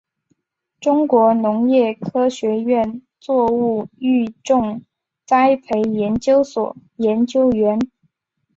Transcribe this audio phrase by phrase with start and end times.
[0.79, 4.81] 中国农业科学院作物育种
[5.27, 7.77] 栽培研究所研究员。